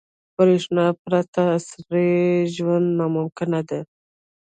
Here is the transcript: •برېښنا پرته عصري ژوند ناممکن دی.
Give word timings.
•برېښنا 0.35 0.85
پرته 1.03 1.41
عصري 1.57 2.09
ژوند 2.55 2.87
ناممکن 2.99 3.51
دی. 3.69 3.79